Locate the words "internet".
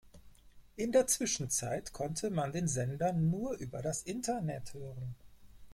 4.01-4.73